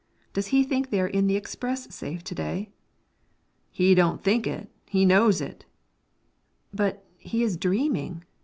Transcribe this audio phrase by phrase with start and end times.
[0.33, 2.71] Does he think they are in the express safe to day?"
[3.69, 5.63] "He don't think it; he knows it."
[6.73, 8.23] "But, he is dreaming.